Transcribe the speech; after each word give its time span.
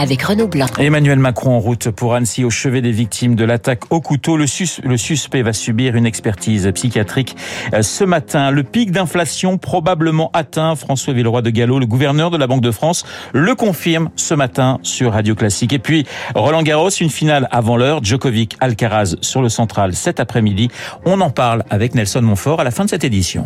avec 0.00 0.22
Renaud 0.22 0.48
Blanc. 0.48 0.66
Emmanuel 0.78 1.18
Macron 1.18 1.56
en 1.56 1.60
route 1.60 1.90
pour 1.90 2.14
Annecy 2.14 2.42
au 2.42 2.50
chevet 2.50 2.80
des 2.80 2.90
victimes 2.90 3.34
de 3.34 3.44
l'attaque 3.44 3.92
au 3.92 4.00
couteau. 4.00 4.38
Le, 4.38 4.46
sus 4.46 4.80
le, 4.82 4.96
suspect 4.96 5.42
va 5.42 5.52
subir 5.52 5.94
une 5.94 6.06
expertise 6.06 6.70
psychiatrique 6.74 7.36
euh, 7.74 7.82
ce 7.82 8.04
matin. 8.04 8.50
Le 8.50 8.62
pic 8.62 8.92
d'inflation 8.92 9.58
probablement 9.58 10.30
atteint. 10.32 10.74
François 10.74 11.12
Villeroy 11.12 11.42
de 11.42 11.50
Gallo, 11.50 11.78
le 11.78 11.84
gouverneur 11.84 12.30
de 12.30 12.38
la 12.38 12.46
Banque 12.46 12.62
de 12.62 12.70
France, 12.70 13.04
le 13.34 13.54
confirme 13.54 14.08
ce 14.16 14.32
matin 14.32 14.78
sur 14.82 15.12
Radio 15.12 15.34
Classique. 15.34 15.74
Et 15.74 15.78
puis 15.78 16.06
Roland 16.34 16.62
Garros, 16.62 16.88
une 16.88 17.10
finale 17.10 17.46
avant 17.50 17.76
l'heure. 17.76 18.02
Djokovic 18.02 18.56
Alcaraz 18.60 19.16
sur 19.20 19.42
le 19.42 19.50
central 19.50 19.94
cet 19.94 20.18
après-midi. 20.18 20.70
On 21.04 21.20
en 21.20 21.30
parle 21.30 21.62
avec 21.68 21.94
Nelson 21.94 22.22
Montfort 22.22 22.60
à 22.60 22.64
la 22.64 22.70
fin 22.70 22.86
de 22.86 22.90
cette 22.90 23.04
édition. 23.04 23.44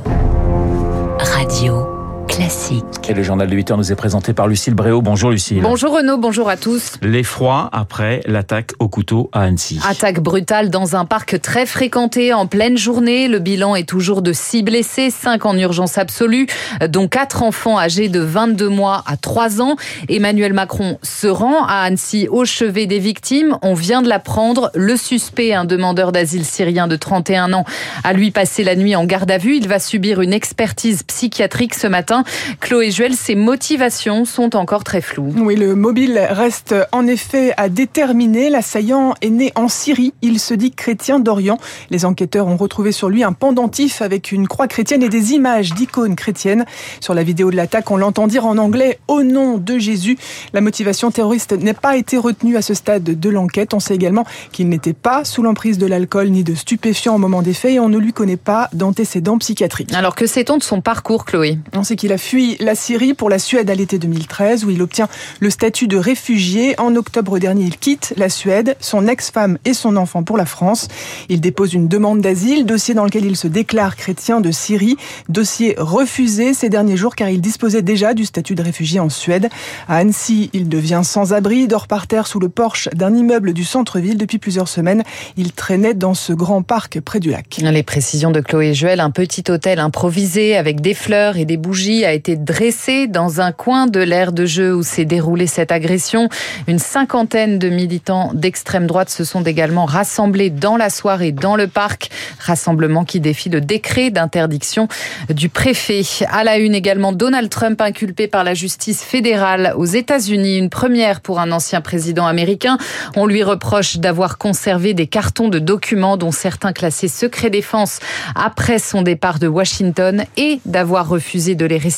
Radio. 1.19 1.94
Classique. 2.34 2.84
Et 3.09 3.15
le 3.15 3.23
journal 3.23 3.48
de 3.48 3.55
8 3.55 3.70
heures 3.70 3.77
nous 3.77 3.93
est 3.93 3.95
présenté 3.95 4.33
par 4.33 4.48
Lucille 4.48 4.75
Bréau. 4.75 5.01
Bonjour 5.02 5.30
Lucille. 5.30 5.61
Bonjour 5.62 5.95
Renaud, 5.95 6.16
bonjour 6.16 6.48
à 6.48 6.56
tous. 6.56 6.95
L'effroi 7.01 7.69
après 7.73 8.23
l'attaque 8.27 8.73
au 8.80 8.88
couteau 8.88 9.30
à 9.33 9.42
Annecy. 9.42 9.79
Attaque 9.88 10.19
brutale 10.19 10.69
dans 10.69 10.97
un 10.97 11.05
parc 11.05 11.41
très 11.41 11.65
fréquenté 11.65 12.33
en 12.33 12.48
pleine 12.48 12.77
journée. 12.77 13.28
Le 13.28 13.39
bilan 13.39 13.77
est 13.77 13.89
toujours 13.89 14.20
de 14.20 14.33
6 14.33 14.65
blessés, 14.65 15.11
5 15.11 15.47
en 15.47 15.56
urgence 15.56 15.97
absolue, 15.97 16.48
dont 16.89 17.06
4 17.06 17.45
enfants 17.45 17.78
âgés 17.78 18.09
de 18.09 18.19
22 18.19 18.69
mois 18.69 19.05
à 19.06 19.16
3 19.16 19.62
ans. 19.62 19.77
Emmanuel 20.09 20.55
Macron 20.55 20.98
se 21.05 21.28
rend 21.28 21.64
à 21.66 21.83
Annecy 21.83 22.27
au 22.28 22.45
chevet 22.45 22.87
des 22.87 22.98
victimes. 22.98 23.59
On 23.62 23.75
vient 23.75 24.03
de 24.03 24.09
l'apprendre. 24.09 24.73
Le 24.75 24.97
suspect, 24.97 25.55
un 25.55 25.67
demandeur 25.67 26.11
d'asile 26.11 26.45
syrien 26.45 26.89
de 26.89 26.97
31 26.97 27.53
ans, 27.53 27.64
a 28.03 28.12
lui 28.12 28.33
passé 28.33 28.64
la 28.64 28.75
nuit 28.75 28.97
en 28.97 29.05
garde 29.05 29.30
à 29.30 29.39
vue. 29.39 29.56
Il 29.56 29.69
va 29.69 29.78
subir 29.78 30.20
une 30.20 30.33
expertise 30.33 31.05
psychiatrique 31.05 31.75
ce 31.75 31.86
matin. 31.86 32.23
Chloé 32.61 32.91
Juel, 32.91 33.14
ses 33.14 33.34
motivations 33.34 34.25
sont 34.25 34.56
encore 34.56 34.84
très 34.84 35.00
floues. 35.00 35.33
Oui, 35.36 35.56
le 35.56 35.75
mobile 35.75 36.20
reste 36.30 36.75
en 36.92 37.06
effet 37.06 37.53
à 37.56 37.69
déterminer. 37.69 38.50
L'assaillant 38.50 39.14
est 39.20 39.30
né 39.30 39.53
en 39.55 39.69
Syrie. 39.69 40.12
Il 40.22 40.39
se 40.39 40.55
dit 40.55 40.70
chrétien 40.70 41.19
d'Orient. 41.19 41.58
Les 41.91 42.05
enquêteurs 42.05 42.47
ont 42.47 42.56
retrouvé 42.56 42.92
sur 42.92 43.08
lui 43.08 43.22
un 43.25 43.33
pendentif 43.33 44.02
avec 44.02 44.33
une 44.33 44.48
croix 44.48 44.69
chrétienne 44.69 45.02
et 45.02 45.08
des 45.08 45.33
images 45.33 45.75
d'icônes 45.75 46.17
chrétiennes. 46.17 46.64
Sur 47.00 47.14
la 47.14 47.22
vidéo 47.22 47.50
de 47.50 47.56
l'attaque, 47.56 47.91
on 47.91 47.97
l'entend 47.97 48.27
dire 48.27 48.47
en 48.47 48.58
anglais 48.58 48.98
Au 49.08 49.22
nom 49.22 49.58
de 49.58 49.78
Jésus. 49.78 50.19
La 50.52 50.61
motivation 50.61 51.11
terroriste 51.11 51.52
n'a 51.52 51.75
pas 51.75 51.97
été 51.97 52.17
retenue 52.17 52.56
à 52.56 52.62
ce 52.62 52.75
stade 52.75 53.05
de 53.05 53.28
l'enquête. 53.30 53.75
On 53.75 53.80
sait 53.80 53.95
également 53.95 54.25
qu'il 54.52 54.69
n'était 54.69 54.92
pas 54.92 55.25
sous 55.25 55.42
l'emprise 55.42 55.78
de 55.78 55.86
l'alcool 55.86 56.28
ni 56.28 56.45
de 56.45 56.55
stupéfiants 56.55 57.14
au 57.14 57.19
moment 57.19 57.42
des 57.42 57.55
faits 57.55 57.72
et 57.72 57.80
on 57.80 57.89
ne 57.89 57.98
lui 57.98 58.12
connaît 58.12 58.36
pas 58.36 58.69
d'antécédents 58.72 59.39
psychiatriques. 59.39 59.92
Alors 59.95 60.14
que 60.14 60.27
sait-on 60.27 60.58
de 60.58 60.62
son 60.62 60.80
parcours, 60.80 61.25
Chloé? 61.25 61.58
On 61.75 61.83
sait 61.83 61.97
qu'il 61.97 62.12
a 62.12 62.14
fui 62.19 62.57
la 62.61 62.75
Syrie 62.75 63.15
pour 63.15 63.31
la 63.31 63.39
Suède 63.39 63.70
à 63.70 63.75
l'été 63.75 63.98
2013 63.98 64.65
où 64.65 64.70
il 64.70 64.83
obtient 64.83 65.09
le 65.41 65.51
statut 65.51 65.89
de 65.89 65.97
réfugié. 65.97 66.79
En 66.81 66.97
octobre 66.97 67.39
dernier, 67.39 67.65
il 67.65 67.77
quitte 67.77 68.15
la 68.17 68.29
Suède, 68.29 68.77
son 68.81 69.07
ex-femme 69.07 69.59
et 69.65 69.75
son 69.75 69.97
enfant 69.97 70.23
pour 70.23 70.37
la 70.37 70.47
France. 70.47 70.89
Il 71.29 71.41
dépose 71.41 71.75
une 71.75 71.89
demande 71.89 72.20
d'asile, 72.20 72.67
dossier 72.67 72.95
dans 72.95 73.05
lequel 73.05 73.25
il 73.25 73.37
se 73.37 73.48
déclare 73.48 73.97
chrétien 73.97 74.41
de 74.41 74.51
Syrie. 74.51 74.97
Dossier 75.29 75.75
refusé 75.79 76.55
ces 76.55 76.69
derniers 76.69 76.97
jours 76.97 77.15
car 77.15 77.29
il 77.29 77.41
disposait 77.41 77.83
déjà 77.83 78.15
du 78.15 78.25
statut 78.25 78.55
de 78.55 78.62
réfugié 78.62 79.01
en 79.01 79.09
Suède. 79.09 79.48
À 79.89 79.97
Annecy, 79.97 80.51
il 80.53 80.69
devient 80.69 81.03
sans-abri, 81.05 81.69
dort 81.69 81.87
par 81.87 82.07
terre 82.07 82.27
sous 82.27 82.41
le 82.41 82.48
porche 82.48 82.89
d'un 82.95 83.15
immeuble 83.15 83.53
du 83.53 83.65
centre-ville 83.65 84.17
depuis 84.17 84.39
plusieurs 84.39 84.69
semaines. 84.69 85.03
Il 85.37 85.53
traînait 85.53 85.95
dans 85.95 86.15
ce 86.15 86.33
grand 86.33 86.62
parc 86.62 87.01
près 87.01 87.20
du 87.20 87.31
lac. 87.31 87.59
Les 87.61 87.83
précisions 87.83 88.30
de 88.30 88.41
Chloé 88.41 88.74
Juel, 88.74 89.01
un 89.01 89.11
petit 89.11 89.45
hôtel 89.51 89.79
improvisé 89.79 90.57
avec 90.57 90.80
des 90.80 90.95
fleurs 90.95 91.36
et 91.36 91.45
des 91.45 91.57
bougies 91.57 92.04
a 92.05 92.13
été 92.13 92.37
dressé 92.37 93.07
dans 93.07 93.41
un 93.41 93.53
coin 93.53 93.87
de 93.87 94.01
l'aire 94.01 94.33
de 94.33 94.45
jeu 94.45 94.75
où 94.75 94.83
s'est 94.83 95.05
déroulée 95.05 95.47
cette 95.47 95.73
agression. 95.73 96.29
Une 96.67 96.79
cinquantaine 96.79 97.59
de 97.59 97.69
militants 97.69 98.31
d'extrême 98.35 98.87
droite 98.87 99.11
se 99.11 99.25
sont 99.25 99.42
également 99.42 99.85
rassemblés 99.85 100.51
dans 100.51 100.77
la 100.77 100.91
soirée 100.91 101.33
dans 101.33 101.57
le 101.57 101.67
parc. 101.67 102.11
Rassemblement 102.39 103.05
qui 103.05 103.20
défie 103.20 103.48
le 103.48 103.61
décret 103.61 104.11
d'interdiction 104.11 104.89
du 105.31 105.48
préfet. 105.48 106.03
À 106.31 106.45
la 106.45 106.59
une 106.59 106.75
également, 106.75 107.13
Donald 107.13 107.48
Trump 107.48 107.81
inculpé 107.81 108.29
par 108.29 108.45
la 108.45 108.55
justice 108.55 109.03
fédérale 109.03 109.73
aux 109.77 109.86
États-Unis. 109.86 110.59
Une 110.59 110.71
première 110.71 111.21
pour 111.21 111.41
un 111.41 111.53
ancien 111.53 111.81
président 111.81 112.27
américain. 112.27 112.79
On 113.17 113.27
lui 113.27 113.42
reproche 113.42 113.97
d'avoir 113.97 114.39
conservé 114.39 114.95
des 114.95 115.07
cartons 115.07 115.48
de 115.48 115.59
documents 115.59 116.17
dont 116.17 116.33
certains 116.33 116.73
classés 116.73 117.09
secret 117.09 117.51
défense 117.51 118.01
après 118.35 118.79
son 118.79 119.03
départ 119.03 119.39
de 119.39 119.48
Washington 119.48 120.25
et 120.36 120.61
d'avoir 120.65 121.09
refusé 121.09 121.55
de 121.55 121.65
les 121.65 121.79
restituer 121.79 121.93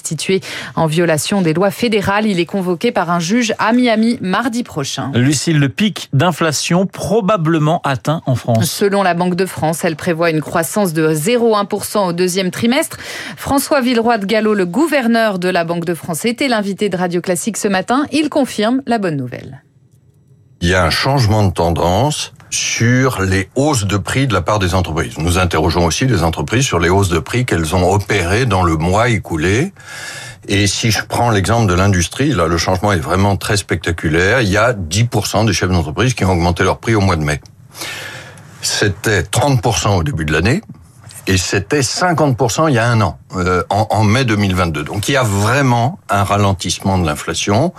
en 0.75 0.87
violation 0.87 1.43
des 1.43 1.55
lois 1.55 1.71
fédérales. 1.71 2.27
Il 2.27 2.41
est 2.41 2.47
convoqué 2.47 2.93
par 2.93 3.11
un 3.11 3.21
juge 3.21 3.55
à 3.59 3.73
Miami 3.73 4.19
mardi 4.21 4.63
prochain. 4.63 5.11
Lucille, 5.15 5.59
le 5.59 5.69
pic 5.69 6.09
d'inflation 6.13 6.87
probablement 6.87 7.81
atteint 7.85 8.23
en 8.27 8.35
France. 8.35 8.71
Selon 8.71 9.03
la 9.03 9.15
Banque 9.15 9.37
de 9.37 9.47
France, 9.47 9.85
elle 9.85 9.97
prévoit 9.97 10.31
une 10.31 10.41
croissance 10.41 10.93
de 10.93 11.13
0,1% 11.13 12.09
au 12.09 12.13
deuxième 12.13 12.51
trimestre. 12.51 12.99
François 13.37 13.81
Villeroy 13.81 14.19
de 14.19 14.27
Gallo, 14.27 14.55
le 14.55 14.67
gouverneur 14.67 15.39
de 15.39 15.49
la 15.49 15.65
Banque 15.65 15.85
de 15.85 15.95
France, 15.95 16.25
était 16.25 16.49
l'invité 16.49 16.89
de 16.89 16.97
Radio 16.97 17.21
Classique 17.21 17.57
ce 17.57 17.69
matin. 17.69 18.07
Il 18.13 18.29
confirme 18.29 18.83
la 18.87 18.99
bonne 18.99 19.17
nouvelle. 19.17 19.63
Il 20.61 20.69
y 20.69 20.75
a 20.75 20.85
un 20.85 20.91
changement 20.91 21.47
de 21.47 21.53
tendance 21.53 22.33
sur 22.57 23.21
les 23.21 23.49
hausses 23.55 23.85
de 23.85 23.97
prix 23.97 24.27
de 24.27 24.33
la 24.33 24.41
part 24.41 24.59
des 24.59 24.75
entreprises. 24.75 25.19
Nous 25.19 25.39
interrogeons 25.39 25.85
aussi 25.85 26.07
les 26.07 26.23
entreprises 26.23 26.65
sur 26.65 26.79
les 26.79 26.89
hausses 26.89 27.11
de 27.11 27.19
prix 27.19 27.45
qu'elles 27.45 27.77
ont 27.77 27.93
opérées 27.93 28.47
dans 28.47 28.63
le 28.63 28.77
mois 28.77 29.09
écoulé. 29.11 29.73
Et 30.49 30.67
si 30.67 30.91
je 30.91 31.05
prends 31.05 31.31
l'exemple 31.31 31.69
de 31.69 31.75
l'industrie, 31.75 32.33
là, 32.33 32.47
le 32.47 32.57
changement 32.57 32.93
est 32.93 32.99
vraiment 32.99 33.37
très 33.37 33.57
spectaculaire. 33.57 34.41
Il 34.41 34.49
y 34.49 34.57
a 34.57 34.73
10% 34.73 35.47
des 35.47 35.53
chefs 35.53 35.71
d'entreprise 35.71 36.15
qui 36.15 36.25
ont 36.25 36.33
augmenté 36.33 36.65
leur 36.65 36.79
prix 36.79 36.95
au 36.95 37.01
mois 37.01 37.17
de 37.17 37.25
mai. 37.25 37.41
C'était 38.63 39.23
30% 39.23 39.99
au 39.99 40.03
début 40.03 40.25
de 40.25 40.33
l'année. 40.33 40.63
Et 41.29 41.39
c'était 41.39 41.81
50% 41.81 42.69
il 42.69 42.75
y 42.75 42.79
a 42.79 42.89
un 42.89 43.01
an, 43.01 43.19
euh, 43.35 43.65
en, 43.69 43.89
en 43.91 44.05
mai 44.05 44.25
2022. 44.25 44.85
Donc 44.85 45.09
il 45.09 45.13
y 45.13 45.17
a 45.17 45.25
vraiment 45.25 45.99
un 46.09 46.23
ralentissement 46.23 46.99
de 46.99 47.07
l'inflation. 47.07 47.75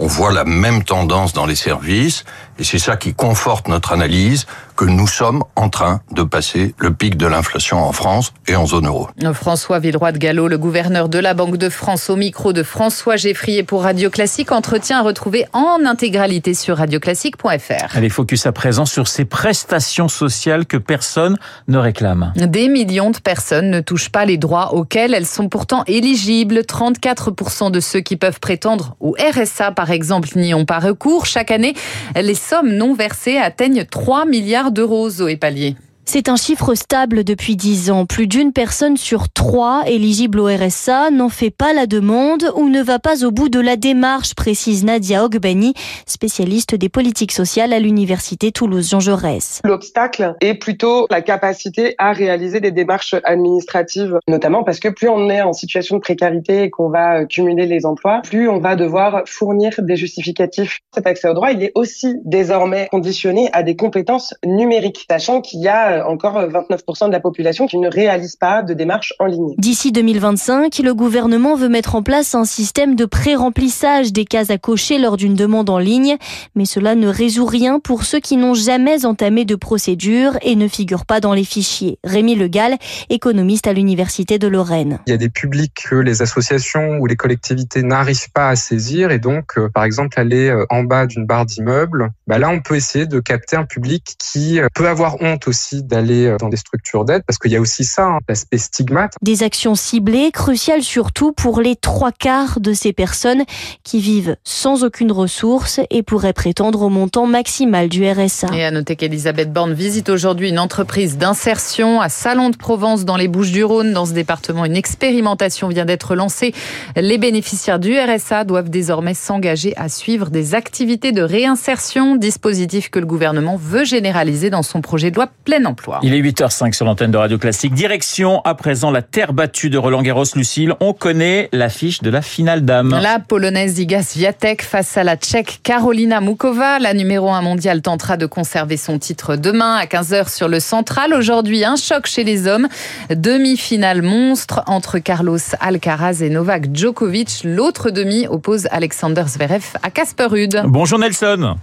On 0.00 0.06
voit 0.06 0.32
la 0.32 0.44
même 0.44 0.84
tendance 0.84 1.32
dans 1.32 1.46
les 1.46 1.56
services, 1.56 2.24
et 2.58 2.64
c'est 2.64 2.78
ça 2.78 2.96
qui 2.96 3.14
conforte 3.14 3.68
notre 3.68 3.92
analyse 3.92 4.46
que 4.76 4.84
nous 4.84 5.08
sommes 5.08 5.42
en 5.56 5.68
train 5.68 6.02
de 6.12 6.22
passer 6.22 6.74
le 6.78 6.92
pic 6.92 7.16
de 7.16 7.26
l'inflation 7.26 7.82
en 7.82 7.92
France 7.92 8.32
et 8.46 8.54
en 8.54 8.64
zone 8.64 8.86
euro. 8.86 9.08
François 9.32 9.80
Villeroy 9.80 10.12
de 10.12 10.18
Gallo, 10.18 10.46
le 10.46 10.56
gouverneur 10.56 11.08
de 11.08 11.18
la 11.18 11.34
Banque 11.34 11.56
de 11.56 11.68
France, 11.68 12.10
au 12.10 12.16
micro 12.16 12.52
de 12.52 12.62
François 12.62 13.16
Geffrier 13.16 13.64
pour 13.64 13.82
Radio 13.82 14.08
Classique, 14.08 14.52
entretien 14.52 15.00
à 15.00 15.02
retrouver 15.02 15.46
en 15.52 15.84
intégralité 15.84 16.54
sur 16.54 16.76
radioclassique.fr. 16.76 17.96
Allez, 17.96 18.08
focus 18.08 18.46
à 18.46 18.52
présent 18.52 18.86
sur 18.86 19.08
ces 19.08 19.24
prestations 19.24 20.08
sociales 20.08 20.64
que 20.64 20.76
personne 20.76 21.36
ne 21.66 21.78
réclame. 21.78 22.32
Des 22.36 22.68
millions 22.68 23.10
de 23.10 23.18
personnes 23.18 23.70
ne 23.70 23.80
touchent 23.80 24.10
pas 24.10 24.24
les 24.24 24.36
droits 24.36 24.74
auxquels 24.74 25.12
elles 25.12 25.26
sont 25.26 25.48
pourtant 25.48 25.82
éligibles. 25.88 26.60
34% 26.60 27.72
de 27.72 27.80
ceux 27.80 28.00
qui 28.00 28.16
peuvent 28.16 28.38
prétendre 28.38 28.94
au 29.00 29.16
RSA, 29.18 29.72
par 29.72 29.90
exemple, 29.90 30.28
n'y 30.36 30.54
ont 30.54 30.64
pas 30.64 30.78
recours. 30.78 31.26
Chaque 31.26 31.50
année, 31.50 31.74
les 32.14 32.34
sommes 32.48 32.72
non 32.72 32.94
versées 32.94 33.36
atteignent 33.36 33.84
3 33.84 34.24
milliards 34.24 34.72
d'euros, 34.72 35.10
Zoé 35.10 35.36
Pallier. 35.36 35.76
C'est 36.10 36.30
un 36.30 36.36
chiffre 36.36 36.74
stable 36.74 37.22
depuis 37.22 37.54
10 37.54 37.90
ans. 37.90 38.06
Plus 38.06 38.26
d'une 38.26 38.54
personne 38.54 38.96
sur 38.96 39.28
trois 39.28 39.82
éligible 39.86 40.40
au 40.40 40.46
RSA 40.46 41.10
n'en 41.10 41.28
fait 41.28 41.50
pas 41.50 41.74
la 41.74 41.84
demande 41.84 42.50
ou 42.56 42.70
ne 42.70 42.80
va 42.80 42.98
pas 42.98 43.26
au 43.26 43.30
bout 43.30 43.50
de 43.50 43.60
la 43.60 43.76
démarche, 43.76 44.34
précise 44.34 44.86
Nadia 44.86 45.22
Ogbani, 45.22 45.74
spécialiste 46.06 46.74
des 46.74 46.88
politiques 46.88 47.32
sociales 47.32 47.74
à 47.74 47.78
l'université 47.78 48.52
Toulouse-Jean 48.52 49.00
Jaurès. 49.00 49.60
L'obstacle 49.64 50.34
est 50.40 50.54
plutôt 50.54 51.06
la 51.10 51.20
capacité 51.20 51.94
à 51.98 52.12
réaliser 52.12 52.60
des 52.60 52.72
démarches 52.72 53.14
administratives, 53.24 54.18
notamment 54.28 54.64
parce 54.64 54.80
que 54.80 54.88
plus 54.88 55.10
on 55.10 55.28
est 55.28 55.42
en 55.42 55.52
situation 55.52 55.96
de 55.96 56.00
précarité 56.00 56.62
et 56.62 56.70
qu'on 56.70 56.88
va 56.88 57.26
cumuler 57.26 57.66
les 57.66 57.84
emplois, 57.84 58.22
plus 58.22 58.48
on 58.48 58.60
va 58.60 58.76
devoir 58.76 59.24
fournir 59.26 59.72
des 59.76 59.96
justificatifs. 59.96 60.78
Cet 60.94 61.06
accès 61.06 61.28
au 61.28 61.34
droit, 61.34 61.52
il 61.52 61.62
est 61.62 61.72
aussi 61.74 62.16
désormais 62.24 62.88
conditionné 62.90 63.50
à 63.52 63.62
des 63.62 63.76
compétences 63.76 64.32
numériques, 64.42 65.04
sachant 65.10 65.42
qu'il 65.42 65.60
y 65.60 65.68
a 65.68 65.97
encore 66.06 66.40
29% 66.40 67.06
de 67.06 67.12
la 67.12 67.20
population 67.20 67.66
qui 67.66 67.78
ne 67.78 67.88
réalise 67.88 68.36
pas 68.36 68.62
de 68.62 68.74
démarche 68.74 69.14
en 69.18 69.26
ligne. 69.26 69.54
D'ici 69.58 69.92
2025, 69.92 70.78
le 70.78 70.94
gouvernement 70.94 71.54
veut 71.54 71.68
mettre 71.68 71.94
en 71.94 72.02
place 72.02 72.34
un 72.34 72.44
système 72.44 72.94
de 72.94 73.04
pré-remplissage 73.04 74.12
des 74.12 74.24
cases 74.24 74.50
à 74.50 74.58
cocher 74.58 74.98
lors 74.98 75.16
d'une 75.16 75.34
demande 75.34 75.70
en 75.70 75.78
ligne, 75.78 76.16
mais 76.54 76.64
cela 76.64 76.94
ne 76.94 77.08
résout 77.08 77.46
rien 77.46 77.80
pour 77.80 78.04
ceux 78.04 78.20
qui 78.20 78.36
n'ont 78.36 78.54
jamais 78.54 79.04
entamé 79.04 79.44
de 79.44 79.54
procédure 79.54 80.38
et 80.42 80.56
ne 80.56 80.68
figurent 80.68 81.06
pas 81.06 81.20
dans 81.20 81.34
les 81.34 81.44
fichiers. 81.44 81.98
Rémi 82.04 82.34
Legal, 82.34 82.76
économiste 83.10 83.66
à 83.66 83.72
l'Université 83.72 84.38
de 84.38 84.48
Lorraine. 84.48 85.00
Il 85.06 85.10
y 85.10 85.14
a 85.14 85.18
des 85.18 85.28
publics 85.28 85.86
que 85.88 85.96
les 85.96 86.22
associations 86.22 86.98
ou 86.98 87.06
les 87.06 87.16
collectivités 87.16 87.82
n'arrivent 87.82 88.30
pas 88.32 88.50
à 88.50 88.56
saisir 88.56 89.10
et 89.10 89.18
donc, 89.18 89.58
euh, 89.58 89.68
par 89.68 89.84
exemple, 89.84 90.18
aller 90.18 90.48
euh, 90.48 90.66
en 90.70 90.84
bas 90.84 91.06
d'une 91.06 91.26
barre 91.26 91.46
d'immeuble, 91.46 92.10
bah 92.26 92.38
là, 92.38 92.50
on 92.50 92.60
peut 92.60 92.76
essayer 92.76 93.06
de 93.06 93.20
capter 93.20 93.56
un 93.56 93.64
public 93.64 94.16
qui 94.18 94.60
euh, 94.60 94.68
peut 94.74 94.88
avoir 94.88 95.20
honte 95.22 95.48
aussi 95.48 95.82
d'aller 95.88 96.36
dans 96.38 96.48
des 96.48 96.56
structures 96.56 97.04
d'aide 97.04 97.22
parce 97.26 97.38
qu'il 97.38 97.50
y 97.50 97.56
a 97.56 97.60
aussi 97.60 97.84
ça, 97.84 98.06
hein, 98.06 98.18
l'aspect 98.28 98.58
stigmate. 98.58 99.14
Des 99.22 99.42
actions 99.42 99.74
ciblées, 99.74 100.30
cruciales 100.30 100.82
surtout 100.82 101.32
pour 101.32 101.60
les 101.60 101.76
trois 101.76 102.12
quarts 102.12 102.60
de 102.60 102.72
ces 102.72 102.92
personnes 102.92 103.44
qui 103.82 104.00
vivent 104.00 104.36
sans 104.44 104.84
aucune 104.84 105.12
ressource 105.12 105.80
et 105.90 106.02
pourraient 106.02 106.32
prétendre 106.32 106.82
au 106.82 106.88
montant 106.88 107.26
maximal 107.26 107.88
du 107.88 108.08
RSA. 108.08 108.48
Et 108.54 108.64
à 108.64 108.70
noter 108.70 108.96
qu'Elisabeth 108.96 109.52
Borne 109.52 109.74
visite 109.74 110.08
aujourd'hui 110.08 110.50
une 110.50 110.58
entreprise 110.58 111.18
d'insertion 111.18 112.00
à 112.00 112.08
Salon 112.08 112.50
de 112.50 112.56
Provence 112.56 113.04
dans 113.04 113.16
les 113.16 113.28
Bouches-du-Rhône. 113.28 113.92
Dans 113.92 114.06
ce 114.06 114.12
département, 114.12 114.64
une 114.64 114.76
expérimentation 114.76 115.68
vient 115.68 115.84
d'être 115.84 116.14
lancée. 116.14 116.54
Les 116.96 117.18
bénéficiaires 117.18 117.78
du 117.78 117.98
RSA 117.98 118.44
doivent 118.44 118.70
désormais 118.70 119.14
s'engager 119.14 119.76
à 119.76 119.88
suivre 119.88 120.30
des 120.30 120.54
activités 120.54 121.12
de 121.12 121.22
réinsertion, 121.22 122.16
dispositif 122.16 122.90
que 122.90 122.98
le 122.98 123.06
gouvernement 123.06 123.56
veut 123.56 123.84
généraliser 123.84 124.50
dans 124.50 124.62
son 124.62 124.80
projet 124.80 125.10
de 125.10 125.16
loi 125.16 125.28
plein 125.44 125.64
emploi. 125.64 125.77
Il 126.02 126.14
est 126.14 126.20
8h05 126.20 126.72
sur 126.72 126.84
l'antenne 126.84 127.10
de 127.10 127.16
Radio 127.16 127.38
Classique. 127.38 127.74
Direction 127.74 128.40
à 128.44 128.54
présent 128.54 128.90
la 128.90 129.02
terre 129.02 129.32
battue 129.32 129.70
de 129.70 129.78
Roland 129.78 130.02
Garros, 130.02 130.24
Lucille. 130.34 130.74
On 130.80 130.92
connaît 130.92 131.48
l'affiche 131.52 132.02
de 132.02 132.10
la 132.10 132.22
finale 132.22 132.64
dame. 132.64 132.98
La 133.00 133.18
polonaise 133.18 133.78
Iga 133.78 134.02
Swiatek 134.02 134.62
face 134.62 134.96
à 134.96 135.04
la 135.04 135.16
tchèque 135.16 135.60
Karolina 135.62 136.20
Mukova. 136.20 136.78
La 136.78 136.94
numéro 136.94 137.30
1 137.30 137.42
mondiale 137.42 137.82
tentera 137.82 138.16
de 138.16 138.26
conserver 138.26 138.76
son 138.76 138.98
titre 138.98 139.36
demain 139.36 139.76
à 139.76 139.84
15h 139.84 140.34
sur 140.34 140.48
le 140.48 140.60
central. 140.60 141.14
Aujourd'hui, 141.14 141.64
un 141.64 141.76
choc 141.76 142.06
chez 142.06 142.24
les 142.24 142.46
hommes. 142.46 142.68
Demi-finale 143.10 144.02
monstre 144.02 144.62
entre 144.66 144.98
Carlos 144.98 145.38
Alcaraz 145.60 146.22
et 146.22 146.30
Novak 146.30 146.74
Djokovic. 146.74 147.42
L'autre 147.44 147.90
demi 147.90 148.26
oppose 148.26 148.68
Alexander 148.70 149.24
Zverev 149.26 149.64
à 149.82 149.90
Casper 149.90 150.26
Ruud. 150.26 150.62
Bonjour 150.64 150.98
Nelson. 150.98 151.56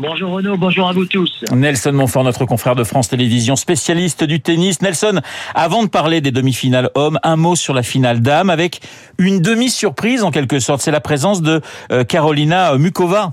Bonjour 0.00 0.30
Renaud, 0.30 0.56
bonjour 0.56 0.88
à 0.88 0.92
vous 0.92 1.06
tous. 1.06 1.44
Nelson 1.50 1.90
Montfort, 1.92 2.22
notre 2.22 2.44
confrère 2.44 2.76
de 2.76 2.84
France 2.84 3.08
Télévisions, 3.08 3.56
spécialiste 3.56 4.22
du 4.22 4.40
tennis. 4.40 4.80
Nelson, 4.80 5.20
avant 5.56 5.82
de 5.82 5.88
parler 5.88 6.20
des 6.20 6.30
demi-finales 6.30 6.90
hommes, 6.94 7.18
un 7.24 7.34
mot 7.34 7.56
sur 7.56 7.74
la 7.74 7.82
finale 7.82 8.20
dame 8.20 8.48
avec 8.48 8.80
une 9.18 9.40
demi-surprise 9.40 10.22
en 10.22 10.30
quelque 10.30 10.60
sorte. 10.60 10.82
C'est 10.82 10.92
la 10.92 11.00
présence 11.00 11.42
de 11.42 11.60
euh, 11.90 12.04
Carolina 12.04 12.78
Mukova. 12.78 13.32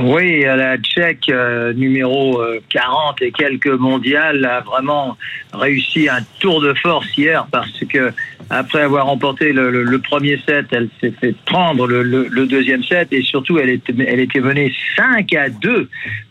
Oui, 0.00 0.42
la 0.42 0.76
Tchèque 0.76 1.28
euh, 1.28 1.72
numéro 1.72 2.42
40 2.68 3.22
et 3.22 3.30
quelques 3.30 3.68
mondiales 3.68 4.44
a 4.44 4.60
vraiment 4.60 5.16
réussi 5.52 6.08
un 6.08 6.18
tour 6.40 6.60
de 6.60 6.74
force 6.74 7.06
hier 7.16 7.46
parce 7.52 7.78
que 7.88 8.12
après 8.50 8.82
avoir 8.82 9.06
remporté 9.06 9.52
le, 9.52 9.70
le, 9.70 9.84
le 9.84 9.98
premier 10.00 10.38
set, 10.46 10.66
elle 10.72 10.88
s'est 11.00 11.12
fait 11.20 11.34
prendre 11.44 11.86
le, 11.86 12.02
le, 12.02 12.46
deuxième 12.46 12.82
set 12.82 13.08
et 13.12 13.22
surtout 13.22 13.58
elle 13.58 13.70
était, 13.70 13.94
elle 14.06 14.20
était 14.20 14.40
menée 14.40 14.72
5 14.96 15.32
à 15.34 15.48
2 15.48 15.88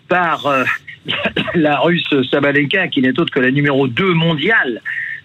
par 0.09 0.45
euh, 0.45 0.63
la 1.55 1.79
Russe 1.79 2.13
Sabalenka 2.29 2.87
qui 2.89 3.01
n'est 3.01 3.17
autre 3.19 3.33
que 3.33 3.39
la 3.39 3.51
numéro 3.51 3.87
2 3.87 4.13
mondiale. 4.13 4.81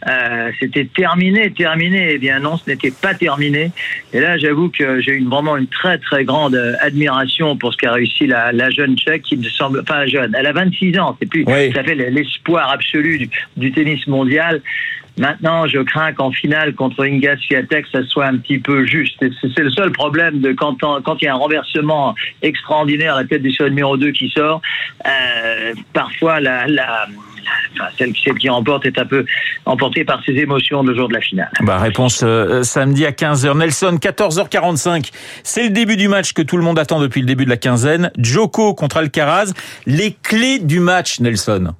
Euh, 0.06 0.52
c'était 0.60 0.84
terminé, 0.84 1.50
terminé. 1.50 2.12
Eh 2.12 2.18
bien 2.18 2.38
non, 2.40 2.56
ce 2.56 2.70
n'était 2.70 2.90
pas 2.92 3.14
terminé. 3.14 3.72
Et 4.12 4.20
là, 4.20 4.38
j'avoue 4.38 4.68
que 4.70 5.00
j'ai 5.00 5.14
une, 5.14 5.28
vraiment 5.28 5.56
une 5.56 5.66
très 5.66 5.98
très 5.98 6.24
grande 6.24 6.54
admiration 6.80 7.56
pour 7.56 7.72
ce 7.72 7.78
qu'a 7.78 7.92
réussi 7.92 8.26
la, 8.26 8.52
la, 8.52 8.70
jeune 8.70 8.96
tchèque 8.96 9.22
qui 9.22 9.36
me 9.36 9.44
semble, 9.44 9.80
enfin 9.80 10.06
jeune, 10.06 10.34
elle 10.38 10.46
a 10.46 10.52
26 10.52 10.98
ans, 10.98 11.16
c'est 11.20 11.28
plus, 11.28 11.44
oui. 11.46 11.72
ça 11.72 11.82
fait 11.82 11.94
l'espoir 11.94 12.70
absolu 12.70 13.18
du, 13.18 13.30
du, 13.56 13.72
tennis 13.72 14.06
mondial. 14.06 14.62
Maintenant, 15.18 15.66
je 15.66 15.80
crains 15.80 16.12
qu'en 16.12 16.30
finale 16.30 16.74
contre 16.74 17.04
Inga 17.04 17.36
Swiatek, 17.38 17.86
ça 17.90 18.04
soit 18.04 18.26
un 18.26 18.36
petit 18.36 18.60
peu 18.60 18.86
juste. 18.86 19.18
C'est 19.18 19.62
le 19.62 19.70
seul 19.70 19.90
problème 19.90 20.40
de 20.40 20.52
quand, 20.52 20.76
quand 20.78 21.16
il 21.20 21.24
y 21.24 21.28
a 21.28 21.34
un 21.34 21.38
renversement 21.38 22.14
extraordinaire, 22.40 23.16
la 23.16 23.24
tête 23.24 23.42
du 23.42 23.52
choix 23.52 23.68
numéro 23.68 23.96
2 23.96 24.12
qui 24.12 24.28
sort, 24.28 24.62
euh, 25.04 25.74
parfois 25.92 26.38
la, 26.38 26.68
la 26.68 27.08
Enfin, 27.78 27.90
celle, 27.98 28.12
celle, 28.22 28.34
qui 28.34 28.48
remporte 28.48 28.86
est 28.86 28.98
un 28.98 29.06
peu 29.06 29.24
emportée 29.64 30.04
par 30.04 30.22
ses 30.24 30.32
émotions 30.32 30.82
le 30.82 30.94
jour 30.94 31.08
de 31.08 31.14
la 31.14 31.20
finale. 31.20 31.50
Bah, 31.60 31.78
réponse 31.78 32.22
euh, 32.24 32.62
samedi 32.62 33.06
à 33.06 33.10
15h. 33.10 33.56
Nelson, 33.56 33.98
14h45. 34.00 35.10
C'est 35.42 35.64
le 35.64 35.70
début 35.70 35.96
du 35.96 36.08
match 36.08 36.32
que 36.32 36.42
tout 36.42 36.56
le 36.56 36.62
monde 36.62 36.78
attend 36.78 37.00
depuis 37.00 37.20
le 37.20 37.26
début 37.26 37.44
de 37.44 37.50
la 37.50 37.56
quinzaine. 37.56 38.10
Joko 38.18 38.74
contre 38.74 38.98
Alcaraz. 38.98 39.52
Les 39.86 40.16
clés 40.22 40.58
du 40.58 40.80
match, 40.80 41.20
Nelson. 41.20 41.74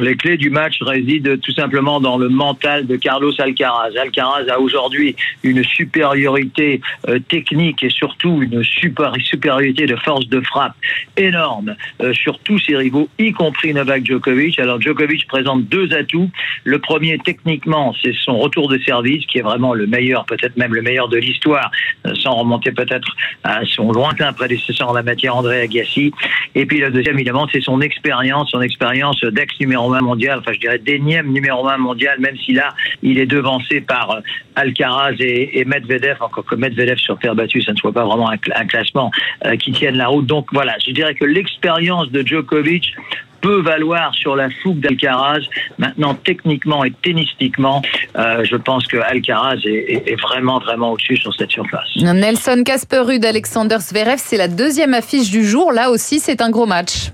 Les 0.00 0.16
clés 0.16 0.36
du 0.36 0.50
match 0.50 0.82
résident 0.82 1.38
tout 1.40 1.52
simplement 1.52 1.98
dans 2.00 2.18
le 2.18 2.28
mental 2.28 2.86
de 2.86 2.96
Carlos 2.96 3.32
Alcaraz. 3.40 3.96
Alcaraz 3.98 4.46
a 4.48 4.60
aujourd'hui 4.60 5.16
une 5.42 5.64
supériorité 5.64 6.80
euh, 7.08 7.18
technique 7.18 7.82
et 7.82 7.88
surtout 7.88 8.42
une 8.42 8.62
supériorité 8.62 9.86
de 9.86 9.96
force 9.96 10.28
de 10.28 10.40
frappe 10.42 10.74
énorme 11.16 11.74
euh, 12.02 12.12
sur 12.12 12.38
tous 12.40 12.58
ses 12.58 12.76
rivaux, 12.76 13.08
y 13.18 13.32
compris 13.32 13.72
Novak 13.72 14.04
Djokovic. 14.04 14.60
Alors 14.60 14.80
Djokovic 14.80 15.26
présente 15.26 15.64
deux 15.64 15.92
atouts. 15.94 16.30
Le 16.64 16.78
premier, 16.78 17.18
techniquement, 17.18 17.94
c'est 18.02 18.14
son 18.14 18.38
retour 18.38 18.68
de 18.68 18.78
service, 18.78 19.24
qui 19.26 19.38
est 19.38 19.42
vraiment 19.42 19.72
le 19.72 19.86
meilleur, 19.86 20.26
peut-être 20.26 20.56
même 20.56 20.74
le 20.74 20.82
meilleur 20.82 21.08
de 21.08 21.16
l'histoire, 21.16 21.70
euh, 22.06 22.14
sans 22.14 22.34
remonter 22.34 22.72
peut-être 22.72 23.16
à 23.42 23.62
son 23.64 23.90
lointain 23.90 24.32
prédécesseur 24.34 24.90
en 24.90 24.92
la 24.92 25.02
matière, 25.02 25.34
André 25.34 25.62
Agassi. 25.62 26.12
Et 26.54 26.66
puis 26.66 26.78
le 26.78 26.90
deuxième, 26.90 27.16
évidemment, 27.16 27.48
c'est 27.50 27.62
son 27.62 27.80
expérience, 27.80 28.50
son 28.50 28.60
expérience 28.60 29.20
d'ex 29.24 29.58
numéro 29.58 29.77
numéro 29.78 29.94
1 29.94 30.00
mondial, 30.00 30.38
enfin 30.38 30.52
je 30.52 30.60
dirais 30.60 30.78
d'énième 30.78 31.28
numéro 31.32 31.66
1 31.68 31.78
mondial, 31.78 32.18
même 32.20 32.36
si 32.36 32.52
là 32.52 32.74
il 33.02 33.18
est 33.18 33.26
devancé 33.26 33.80
par 33.80 34.10
euh, 34.10 34.20
Alcaraz 34.56 35.14
et, 35.20 35.64
Medvedev, 35.64 36.16
encore 36.20 36.44
que 36.44 36.54
Medvedev 36.54 36.98
sur 36.98 37.18
terre 37.18 37.34
battue, 37.34 37.62
ça 37.62 37.72
ne 37.72 37.76
soit 37.76 37.92
pas 37.92 38.04
vraiment 38.04 38.30
un, 38.30 38.66
classement 38.66 39.10
euh, 39.44 39.56
qui 39.56 39.72
tienne 39.72 39.96
la 39.96 40.08
route. 40.08 40.26
Donc 40.26 40.48
voilà, 40.52 40.74
je 40.84 40.90
dirais 40.92 41.14
que 41.14 41.24
l'expérience 41.24 42.10
de 42.10 42.26
Djokovic 42.26 42.94
peut 43.40 43.62
valoir 43.62 44.12
sur 44.16 44.34
la 44.34 44.48
fougue 44.50 44.80
d'Alcaraz. 44.80 45.42
Maintenant, 45.78 46.14
techniquement 46.14 46.84
et 46.84 46.90
tennistiquement, 46.90 47.82
euh, 48.16 48.44
je 48.44 48.56
pense 48.56 48.86
que 48.88 48.96
Alcaraz 48.96 49.60
est, 49.64 49.68
est, 49.68 50.12
est 50.12 50.20
vraiment, 50.20 50.58
vraiment 50.58 50.92
au-dessus 50.92 51.16
sur 51.16 51.32
cette 51.34 51.50
surface. 51.52 51.88
Nelson 51.96 52.62
Casperud, 52.64 53.24
Alexander 53.24 53.76
Zverev, 53.78 54.18
c'est 54.18 54.38
la 54.38 54.48
deuxième 54.48 54.92
affiche 54.92 55.30
du 55.30 55.44
jour. 55.44 55.72
Là 55.72 55.90
aussi, 55.90 56.18
c'est 56.18 56.42
un 56.42 56.50
gros 56.50 56.66
match. 56.66 57.12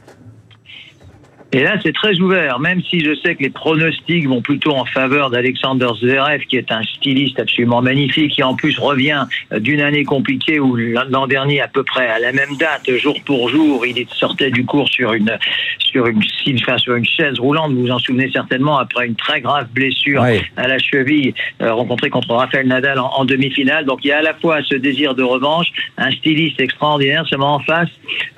Et 1.55 1.63
là, 1.63 1.77
c'est 1.81 1.95
très 1.95 2.19
ouvert, 2.19 2.59
même 2.59 2.83
si 2.83 2.99
je 2.99 3.15
sais 3.15 3.37
que 3.37 3.43
les 3.45 3.51
pronostics 3.51 4.27
vont 4.27 4.43
plutôt 4.43 4.73
en 4.73 4.85
faveur 4.87 5.31
d'Alexander 5.31 5.87
Zverev, 6.01 6.41
qui 6.47 6.57
est 6.57 6.73
un 6.73 6.83
styliste 6.83 7.39
absolument 7.39 7.81
magnifique, 7.81 8.33
qui 8.33 8.43
en 8.43 8.57
plus 8.57 8.77
revient 8.77 9.25
d'une 9.59 9.81
année 9.81 10.03
compliquée 10.03 10.59
où 10.59 10.75
l'an 10.75 11.29
dernier, 11.29 11.61
à 11.61 11.69
peu 11.69 11.85
près 11.85 12.09
à 12.09 12.19
la 12.19 12.33
même 12.33 12.57
date, 12.59 12.91
jour 12.99 13.17
pour 13.25 13.51
jour, 13.51 13.87
il 13.87 14.05
sortait 14.11 14.51
du 14.51 14.65
cours 14.65 14.89
sur 14.89 15.13
une 15.13 15.39
sur 15.79 16.09
une 16.09 16.25
enfin, 16.61 16.77
sur 16.79 16.97
une 16.97 17.05
chaise 17.05 17.39
roulante. 17.39 17.73
Vous 17.73 17.83
vous 17.83 17.91
en 17.93 18.01
souvenez 18.01 18.29
certainement 18.33 18.79
après 18.79 19.07
une 19.07 19.15
très 19.15 19.41
grave 19.41 19.69
blessure 19.73 20.23
oui. 20.23 20.41
à 20.57 20.67
la 20.67 20.81
cheville 20.81 21.35
euh, 21.63 21.73
rencontrée 21.73 22.11
contre 22.11 22.35
Rafael 22.35 22.67
Nadal 22.67 22.99
en, 22.99 23.13
en 23.13 23.25
demi-finale. 23.25 23.85
Donc 23.85 24.01
il 24.05 24.09
y 24.09 24.13
a 24.13 24.19
à 24.19 24.23
la 24.23 24.35
fois 24.35 24.59
ce 24.65 24.75
désir 24.75 25.15
de 25.15 25.23
revanche, 25.23 25.69
un 25.99 26.11
styliste 26.11 26.61
extraordinaire. 26.61 27.25
Seulement 27.29 27.55
en 27.55 27.61
face 27.61 27.91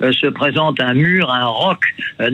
euh, 0.03 0.11
se 0.11 0.27
présente 0.27 0.79
un 0.79 0.93
mur, 0.93 1.31
un 1.31 1.47
roc 1.47 1.79
euh, 2.21 2.29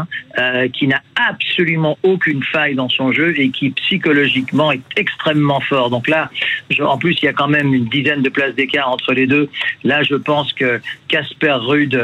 norvégien 0.00 0.06
euh, 0.38 0.68
qui 0.68 0.86
n'a 0.86 1.02
absolument 1.28 1.98
aucune 2.02 2.42
faille 2.42 2.74
dans 2.74 2.88
son 2.88 3.12
jeu 3.12 3.34
et 3.38 3.50
qui 3.50 3.70
psychologiquement 3.70 4.72
est 4.72 4.80
extrêmement 4.96 5.60
fort. 5.60 5.90
Donc 5.90 6.08
là, 6.08 6.30
je, 6.70 6.82
en 6.82 6.98
plus, 6.98 7.16
il 7.22 7.24
y 7.24 7.28
a 7.28 7.32
quand 7.32 7.48
même 7.48 7.74
une 7.74 7.86
dizaine 7.86 8.22
de 8.22 8.28
places 8.28 8.54
d'écart 8.54 8.88
entre 8.88 9.12
les 9.12 9.26
deux. 9.26 9.48
Là, 9.84 10.02
je 10.02 10.14
pense 10.14 10.52
que 10.52 10.80
Casper 11.08 11.56
Rude 11.60 11.94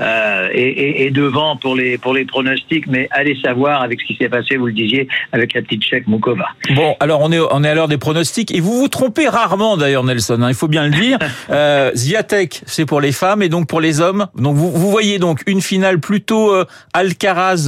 euh, 0.00 0.48
est, 0.52 0.60
est, 0.60 1.06
est, 1.06 1.10
devant 1.10 1.56
pour 1.56 1.74
les, 1.74 1.98
pour 1.98 2.14
les 2.14 2.24
pronostics, 2.24 2.86
mais 2.86 3.08
allez 3.10 3.36
savoir 3.42 3.82
avec 3.82 4.00
ce 4.00 4.06
qui 4.06 4.16
s'est 4.16 4.28
passé, 4.28 4.56
vous 4.56 4.66
le 4.66 4.72
disiez, 4.72 5.08
avec 5.32 5.54
la 5.54 5.62
petite 5.62 5.82
tchèque 5.82 6.06
Mukova. 6.06 6.46
Bon, 6.74 6.96
alors 7.00 7.20
on 7.20 7.32
est, 7.32 7.40
on 7.40 7.64
est 7.64 7.68
à 7.68 7.74
l'heure 7.74 7.88
des 7.88 7.98
pronostics 7.98 8.54
et 8.54 8.60
vous 8.60 8.78
vous 8.78 8.88
trompez 8.88 9.28
rarement 9.28 9.76
d'ailleurs, 9.76 10.04
Nelson, 10.04 10.40
hein, 10.42 10.48
il 10.48 10.54
faut 10.54 10.68
bien 10.68 10.84
le 10.84 10.90
dire. 10.90 11.18
euh, 11.50 11.90
Ziatek, 11.94 12.62
c'est 12.66 12.86
pour 12.86 13.00
les 13.00 13.12
femmes 13.12 13.42
et 13.42 13.48
donc 13.48 13.66
pour 13.66 13.80
les 13.80 14.00
hommes. 14.00 14.28
Donc 14.36 14.56
vous, 14.56 14.70
vous 14.70 14.90
voyez 14.90 15.18
donc 15.18 15.42
une 15.46 15.60
finale 15.60 15.98
plutôt 15.98 16.52
euh, 16.52 16.64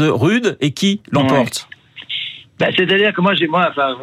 Rude 0.00 0.56
et 0.60 0.72
qui 0.72 1.00
l'emporte. 1.10 1.68
Bah, 2.64 2.70
C'est-à-dire 2.76 3.12
que 3.12 3.20
moi, 3.20 3.34
j'ai, 3.34 3.46
moi, 3.46 3.66
enfin, 3.68 3.94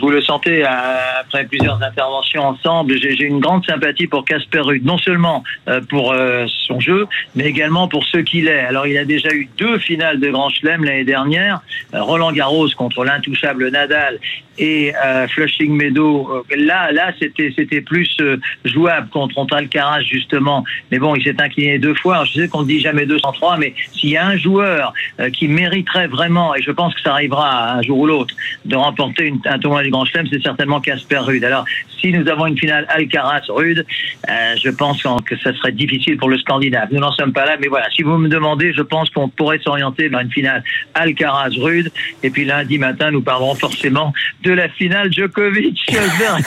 vous, 0.00 0.08
le 0.08 0.22
sentez 0.22 0.64
après 0.64 1.44
plusieurs 1.44 1.82
interventions 1.82 2.42
ensemble, 2.42 2.96
j'ai, 2.98 3.24
une 3.24 3.40
grande 3.40 3.64
sympathie 3.66 4.06
pour 4.06 4.24
Casper 4.24 4.60
Ruud, 4.60 4.84
non 4.84 4.96
seulement 4.96 5.44
euh, 5.68 5.80
pour 5.82 6.12
euh, 6.12 6.46
son 6.66 6.80
jeu, 6.80 7.06
mais 7.34 7.44
également 7.44 7.86
pour 7.88 8.04
ce 8.06 8.18
qu'il 8.18 8.48
est. 8.48 8.60
Alors, 8.60 8.86
il 8.86 8.96
a 8.96 9.04
déjà 9.04 9.28
eu 9.34 9.48
deux 9.58 9.78
finales 9.78 10.18
de 10.18 10.30
Grand 10.30 10.48
Chelem 10.48 10.84
l'année 10.84 11.04
dernière, 11.04 11.60
euh, 11.92 12.02
Roland 12.02 12.32
Garros 12.32 12.68
contre 12.76 13.04
l'intouchable 13.04 13.68
Nadal 13.68 14.18
et 14.56 14.92
Flushing 15.30 15.74
Meadow. 15.74 16.44
là, 16.56 16.92
là, 16.92 17.12
c'était, 17.18 17.52
c'était 17.56 17.80
plus 17.80 18.16
jouable 18.64 19.08
contre 19.08 19.52
Alcaraz 19.52 20.02
justement. 20.02 20.64
Mais 20.92 21.00
bon, 21.00 21.16
il 21.16 21.24
s'est 21.24 21.42
incliné 21.42 21.80
deux 21.80 21.96
fois. 21.96 22.24
je 22.24 22.42
sais 22.42 22.48
qu'on 22.48 22.62
ne 22.62 22.68
dit 22.68 22.78
jamais 22.78 23.04
203, 23.04 23.56
mais 23.56 23.74
s'il 23.92 24.10
y 24.10 24.16
a 24.16 24.24
un 24.24 24.36
joueur 24.36 24.92
qui 25.32 25.48
mériterait 25.48 26.06
vraiment, 26.06 26.54
et 26.54 26.62
je 26.62 26.70
pense 26.70 26.94
que 26.94 27.00
ça 27.00 27.14
arrivera 27.14 27.73
un 27.74 27.82
jour 27.82 27.98
ou 27.98 28.06
l'autre 28.06 28.34
de 28.64 28.76
remporter 28.76 29.26
une, 29.26 29.40
un 29.44 29.58
tournoi 29.58 29.82
du 29.82 29.90
Grand 29.90 30.04
Chelem, 30.04 30.26
c'est 30.30 30.42
certainement 30.42 30.80
Casper 30.80 31.18
Rude. 31.18 31.44
Alors, 31.44 31.64
si 32.00 32.12
nous 32.12 32.28
avons 32.28 32.46
une 32.46 32.58
finale 32.58 32.86
Alcaraz-Rude, 32.90 33.86
euh, 34.28 34.54
je 34.62 34.70
pense 34.70 35.02
que 35.24 35.38
ça 35.38 35.54
serait 35.54 35.72
difficile 35.72 36.18
pour 36.18 36.28
le 36.28 36.38
Scandinave. 36.38 36.88
Nous 36.92 37.00
n'en 37.00 37.12
sommes 37.12 37.32
pas 37.32 37.46
là, 37.46 37.56
mais 37.60 37.68
voilà, 37.68 37.86
si 37.94 38.02
vous 38.02 38.18
me 38.18 38.28
demandez, 38.28 38.72
je 38.74 38.82
pense 38.82 39.08
qu'on 39.10 39.28
pourrait 39.28 39.58
s'orienter 39.58 40.08
vers 40.08 40.20
une 40.20 40.30
finale 40.30 40.62
Alcaraz-Rude. 40.94 41.90
Et 42.22 42.30
puis 42.30 42.44
lundi 42.44 42.78
matin, 42.78 43.10
nous 43.10 43.22
parlerons 43.22 43.54
forcément 43.54 44.12
de 44.42 44.52
la 44.52 44.68
finale 44.68 45.12
Djokovic. 45.12 45.80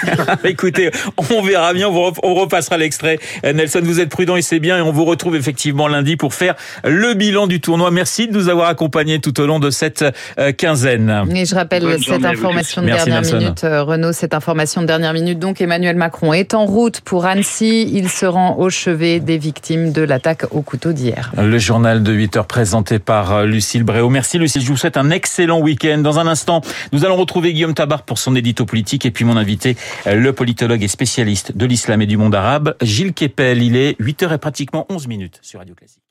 Écoutez, 0.43 0.91
on 1.31 1.41
verra 1.41 1.73
bien, 1.73 1.87
on 1.89 2.33
repassera 2.35 2.77
l'extrait. 2.77 3.17
Euh, 3.43 3.53
Nelson, 3.53 3.81
vous 3.83 3.99
êtes 3.99 4.09
prudent 4.09 4.35
et 4.35 4.41
c'est 4.41 4.59
bien, 4.59 4.77
et 4.77 4.81
on 4.81 4.91
vous 4.91 5.05
retrouve 5.05 5.35
effectivement 5.35 5.87
lundi 5.87 6.17
pour 6.17 6.33
faire 6.33 6.55
le 6.83 7.13
bilan 7.13 7.47
du 7.47 7.59
tournoi. 7.59 7.89
Merci 7.91 8.27
de 8.27 8.33
nous 8.33 8.49
avoir 8.49 8.69
accompagnés 8.69 9.19
tout 9.19 9.39
au 9.39 9.47
long 9.47 9.59
de 9.59 9.69
cette 9.69 10.05
euh, 10.37 10.51
Et 11.33 11.45
je 11.45 11.55
rappelle 11.55 11.83
cette 12.03 12.25
information 12.25 12.81
de 12.81 12.87
dernière 12.87 13.21
minute, 13.21 13.63
euh, 13.63 13.83
Renaud, 13.83 14.11
cette 14.11 14.33
information 14.33 14.81
de 14.81 14.87
dernière 14.87 15.13
minute. 15.13 15.39
Donc 15.39 15.61
Emmanuel 15.61 15.95
Macron 15.95 16.33
est 16.33 16.53
en 16.53 16.65
route 16.65 17.01
pour 17.01 17.25
Annecy. 17.25 17.89
Il 17.91 18.09
se 18.09 18.25
rend 18.25 18.57
au 18.57 18.69
chevet 18.69 19.19
des 19.19 19.37
victimes 19.37 19.91
de 19.91 20.01
l'attaque 20.01 20.45
au 20.51 20.61
couteau 20.61 20.93
d'hier. 20.93 21.31
Le 21.37 21.57
journal 21.57 22.03
de 22.03 22.11
8 22.11 22.37
heures 22.37 22.47
présenté 22.47 22.99
par 22.99 23.33
euh, 23.33 23.45
Lucille 23.45 23.83
Bréau. 23.83 24.09
Merci 24.09 24.37
Lucille, 24.37 24.61
je 24.61 24.67
vous 24.67 24.77
souhaite 24.77 24.97
un 24.97 25.09
excellent 25.09 25.59
week-end. 25.59 25.99
Dans 25.99 26.19
un 26.19 26.27
instant, 26.27 26.61
nous 26.91 27.05
allons 27.05 27.15
retrouver 27.15 27.53
Guillaume 27.53 27.73
Tabar 27.73 28.03
pour 28.03 28.17
son 28.17 28.35
édito 28.35 28.65
politique 28.65 29.05
et 29.05 29.11
puis 29.11 29.25
mon 29.25 29.37
invité, 29.37 29.77
euh, 30.07 30.15
le 30.15 30.33
politologue 30.33 30.83
et 30.83 30.87
spécialiste 30.87 31.55
de 31.55 31.65
l'islam 31.65 32.01
et 32.01 32.05
du 32.05 32.17
monde 32.17 32.35
arabe, 32.35 32.75
Gilles 32.81 33.13
Kepel. 33.13 33.61
Il 33.61 33.75
est 33.75 33.95
8 33.99 34.23
heures 34.23 34.33
et 34.33 34.37
pratiquement 34.37 34.85
11 34.89 35.07
minutes 35.07 35.39
sur 35.41 35.59
Radio 35.59 35.75
Classique. 35.75 36.06